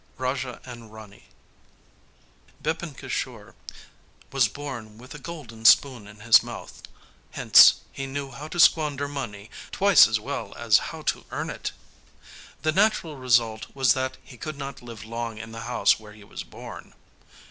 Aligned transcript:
RAJA 0.17 0.61
AND 0.65 0.91
RANI 0.91 1.25
Bipin 2.59 2.95
Kisore 2.95 3.53
was 4.31 4.47
born 4.47 4.97
'with 4.97 5.13
a 5.13 5.19
golden 5.19 5.63
spoon 5.63 6.07
in 6.07 6.21
his 6.21 6.41
mouth'; 6.41 6.81
hence 7.29 7.81
he 7.91 8.07
knew 8.07 8.31
how 8.31 8.47
to 8.47 8.59
squander 8.59 9.07
money 9.07 9.51
twice 9.69 10.07
as 10.07 10.19
well 10.19 10.55
as 10.57 10.79
how 10.89 11.03
to 11.03 11.23
earn 11.29 11.51
it. 11.51 11.71
The 12.63 12.71
natural 12.71 13.15
result 13.17 13.67
was 13.75 13.93
that 13.93 14.17
he 14.23 14.37
could 14.39 14.57
not 14.57 14.81
live 14.81 15.03
long 15.05 15.37
in 15.37 15.51
the 15.51 15.61
house 15.69 15.99
where 15.99 16.13
he 16.13 16.23
was 16.23 16.43
born. 16.43 16.95